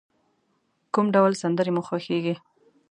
[0.93, 2.35] کوم ډول سندری مو خوښیږی؟